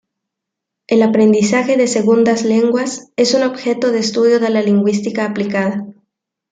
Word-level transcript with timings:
El 0.87 1.03
aprendizaje 1.03 1.77
de 1.77 1.85
segundas 1.85 2.43
lenguas 2.43 3.11
es 3.17 3.35
un 3.35 3.43
objeto 3.43 3.91
de 3.91 3.99
estudio 3.99 4.39
de 4.39 4.49
la 4.49 4.63
lingüística 4.63 5.25
aplicada. 5.25 5.85